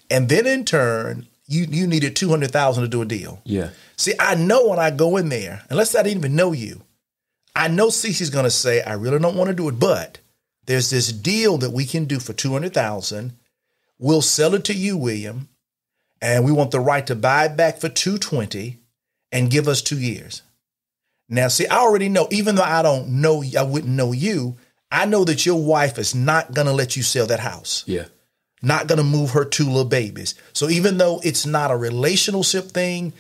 and 0.10 0.28
then 0.28 0.46
in 0.46 0.66
turn, 0.66 1.28
you 1.48 1.66
you 1.70 1.88
needed 1.88 2.16
two 2.16 2.30
hundred 2.30 2.52
thousand 2.52 2.84
to 2.84 2.90
do 2.90 3.02
a 3.02 3.06
deal. 3.06 3.42
Yeah. 3.46 3.70
See, 3.96 4.14
I 4.20 4.36
know 4.36 4.68
when 4.68 4.80
I 4.80 4.92
go 4.92 5.18
in 5.18 5.30
there, 5.30 5.64
unless 5.70 5.94
I 5.94 6.04
didn't 6.04 6.20
even 6.20 6.36
know 6.36 6.54
you, 6.54 6.82
I 7.56 7.68
know 7.68 7.88
Cece's 7.88 8.30
going 8.30 8.46
to 8.46 8.50
say, 8.50 8.82
I 8.82 8.94
really 8.94 9.20
don't 9.20 9.36
want 9.36 9.50
to 9.50 9.54
do 9.54 9.68
it, 9.68 9.78
but 9.78 10.20
there's 10.66 10.90
this 10.90 11.12
deal 11.12 11.58
that 11.58 11.72
we 11.72 11.86
can 11.86 12.06
do 12.06 12.20
for 12.20 12.34
200,000. 12.34 13.34
We'll 13.98 14.22
sell 14.22 14.54
it 14.56 14.64
to 14.66 14.74
you, 14.74 14.98
William, 14.98 15.50
and 16.22 16.46
we 16.46 16.52
want 16.52 16.72
the 16.72 16.80
right 16.80 17.06
to 17.08 17.16
buy 17.16 17.46
it 17.46 17.58
back 17.58 17.80
for 17.80 17.90
220 17.90 18.78
and 19.32 19.52
give 19.52 19.68
us 19.68 19.82
2 19.82 20.00
years. 20.00 20.42
Now, 21.28 21.48
see, 21.48 21.68
I 21.68 21.78
already 21.78 22.10
know 22.10 22.28
even 22.32 22.56
though 22.56 22.64
I 22.64 22.82
don't 22.82 23.22
know 23.22 23.44
I 23.58 23.64
wouldn't 23.64 23.94
know 23.94 24.12
you, 24.12 24.58
I 24.92 25.06
know 25.06 25.24
that 25.26 25.46
your 25.46 25.62
wife 25.62 25.98
is 26.00 26.16
not 26.16 26.54
going 26.54 26.66
to 26.68 26.74
let 26.74 26.96
you 26.98 27.04
sell 27.04 27.28
that 27.28 27.40
house 27.42 27.84
Yeah. 27.86 28.06
not 28.64 28.88
going 28.88 28.98
to 28.98 29.04
move 29.04 29.32
her 29.32 29.46
two 29.46 29.66
little 29.66 29.86
babies. 29.86 30.34
So 30.54 30.70
even 30.70 30.98
though 30.98 31.22
it's 31.24 31.46
not 31.46 31.70
a 31.72 31.78
relationship 31.78 32.72
thing, 32.72 33.14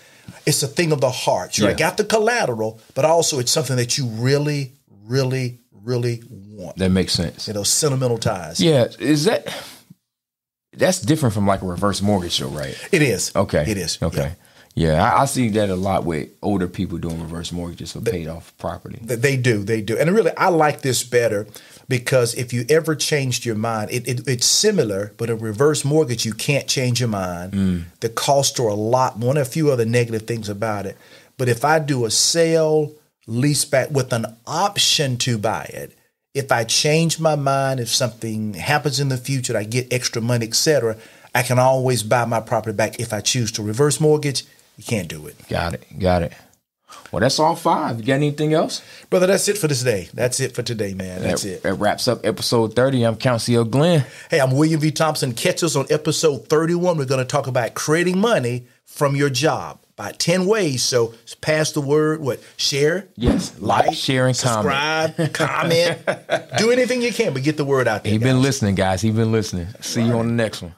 it's 0.46 0.64
a 0.64 0.68
thing 0.68 0.92
of 0.92 1.00
the 1.02 1.12
heart. 1.12 1.54
Sure, 1.54 1.68
I 1.68 1.72
Yeah. 1.72 1.78
got 1.78 1.98
the 1.98 2.04
collateral, 2.04 2.80
but 2.96 3.06
also 3.06 3.38
it's 3.40 3.52
something 3.52 3.76
that 3.78 3.98
you 3.98 4.06
really, 4.08 4.74
really, 5.06 5.60
really 5.84 6.24
want. 6.30 6.78
That 6.78 6.92
makes 6.92 7.14
sense. 7.14 7.48
You 7.48 7.54
know, 7.54 7.64
sentimental 7.64 8.18
ties. 8.18 8.60
Yeah. 8.60 8.88
Is 9.00 9.26
that 9.26 9.54
that's 10.74 11.00
different 11.00 11.34
from 11.34 11.48
like 11.48 11.62
a 11.62 11.66
reverse 11.66 12.02
mortgage 12.02 12.38
though, 12.40 12.50
right? 12.50 12.78
It 12.92 13.02
is. 13.02 13.36
Okay. 13.36 13.66
It 13.68 13.78
is. 13.78 14.02
Okay. 14.02 14.36
Yeah, 14.76 15.04
I, 15.04 15.24
I 15.24 15.26
see 15.26 15.50
that 15.50 15.70
a 15.70 15.76
lot 15.76 16.06
with 16.06 16.30
older 16.42 16.68
people 16.68 17.00
doing 17.00 17.20
reverse 17.22 17.52
mortgages 17.52 17.92
for 17.92 18.02
paid 18.02 18.28
off 18.28 18.56
property. 18.58 19.00
They 19.02 19.36
do, 19.36 19.64
they 19.64 19.82
do, 19.82 19.98
and 19.98 20.10
really, 20.12 20.32
I 20.38 20.50
like 20.50 20.82
this 20.82 21.04
better 21.04 21.48
because 21.90 22.34
if 22.36 22.54
you 22.54 22.66
ever 22.70 22.96
changed 22.96 23.46
your 23.46 23.56
mind, 23.56 23.92
it, 23.92 24.08
it, 24.08 24.28
it's 24.28 24.46
similar, 24.46 25.14
but 25.18 25.30
a 25.30 25.36
reverse 25.36 25.84
mortgage 25.84 26.26
you 26.26 26.34
can't 26.34 26.68
change 26.68 27.00
your 27.00 27.10
mind. 27.10 27.54
Mm. 27.54 27.84
The 28.00 28.10
costs 28.10 28.60
are 28.60 28.68
a 28.68 28.74
lot. 28.74 29.18
One 29.18 29.38
of 29.38 29.48
a 29.48 29.50
few 29.50 29.72
other 29.72 29.86
negative 29.86 30.22
things 30.28 30.48
about 30.48 30.86
it, 30.86 30.98
but 31.38 31.50
if 31.50 31.66
I 31.66 31.80
do 31.80 32.06
a 32.06 32.12
sale 32.12 32.94
lease 33.30 33.64
back 33.64 33.92
with 33.92 34.12
an 34.12 34.26
option 34.48 35.18
to 35.18 35.38
buy 35.38 35.64
it, 35.74 35.96
if 36.34 36.52
I 36.52 36.64
change 36.64 37.20
my 37.20 37.36
mind, 37.36 37.80
if 37.80 37.90
something 37.90 38.54
happens 38.56 39.00
in 39.00 39.10
the 39.10 39.18
future, 39.18 39.58
I 39.58 39.64
get 39.64 39.92
extra 39.94 40.22
money, 40.22 40.48
etc., 40.48 40.98
I 41.34 41.44
can 41.44 41.60
always 41.60 42.02
buy 42.02 42.26
my 42.26 42.40
property 42.40 42.76
back 42.76 43.00
if 43.00 43.14
I 43.14 43.22
choose 43.22 43.52
to 43.54 43.64
reverse 43.64 44.00
mortgage. 44.00 44.46
You 44.78 44.84
can't 44.84 45.08
do 45.08 45.28
it. 45.28 45.36
Got 45.48 45.76
it. 45.76 45.86
Got 46.00 46.24
it. 46.24 46.34
Well, 47.12 47.20
that's 47.20 47.40
all 47.40 47.56
five. 47.56 48.00
You 48.00 48.06
got 48.06 48.16
anything 48.16 48.54
else? 48.54 48.82
Brother, 49.10 49.28
that's 49.28 49.48
it 49.48 49.58
for 49.58 49.68
this 49.68 49.84
day. 49.84 50.10
That's 50.14 50.40
it 50.40 50.56
for 50.56 50.64
today, 50.64 50.94
man. 50.96 51.22
That's 51.22 51.44
that, 51.44 51.50
it. 51.50 51.64
That 51.64 51.76
wraps 51.76 52.08
up 52.08 52.26
episode 52.26 52.76
30. 52.76 53.04
I'm 53.04 53.16
Council 53.16 53.64
Glenn. 53.64 54.06
Hey, 54.32 54.40
I'm 54.40 54.52
William 54.52 54.80
V. 54.80 54.92
Thompson. 54.92 55.34
Catch 55.34 55.64
us 55.64 55.76
on 55.76 55.86
episode 55.92 56.48
31. 56.48 56.98
We're 56.98 57.06
going 57.06 57.20
to 57.20 57.26
talk 57.26 57.46
about 57.46 57.76
creating 57.76 58.20
money 58.20 58.66
from 58.86 59.16
your 59.16 59.30
job 59.30 59.80
by 60.00 60.14
10 60.14 60.46
ways. 60.46 60.82
So 60.82 61.14
pass 61.42 61.74
the 61.74 61.82
word, 61.82 62.22
what? 62.22 62.40
Share? 62.56 63.10
Yes. 63.18 63.60
Like, 63.60 63.94
share, 63.94 64.28
and 64.28 64.38
comment. 64.38 65.14
subscribe, 65.14 65.34
comment. 65.34 66.00
Do 66.58 66.72
anything 66.72 67.02
you 67.02 67.12
can, 67.12 67.34
but 67.34 67.44
get 67.44 67.58
the 67.58 67.66
word 67.66 67.86
out 67.86 68.06
there. 68.06 68.14
He 68.14 68.18
been 68.18 68.42
listening, 68.42 68.76
guys. 68.76 69.02
He's 69.02 69.14
been 69.14 69.34
listening. 69.34 69.68
See 69.82 70.02
you 70.02 70.14
on 70.14 70.28
the 70.28 70.34
next 70.34 70.62
one. 70.62 70.74